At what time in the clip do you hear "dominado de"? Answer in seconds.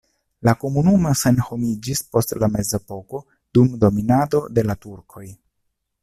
3.83-4.65